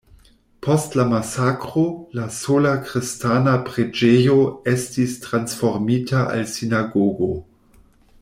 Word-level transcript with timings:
Post 0.67 0.95
la 0.99 1.03
masakro, 1.09 1.83
la 2.19 2.23
sola 2.37 2.71
kristana 2.87 3.53
preĝejo 3.67 4.39
estis 4.73 5.15
transformita 5.27 6.23
al 6.39 6.49
sinagogo. 6.55 7.29